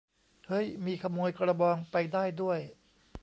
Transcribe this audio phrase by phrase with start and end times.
[0.47, 2.59] เฮ้ย มีขโมยกระบองไปได้ด้วย!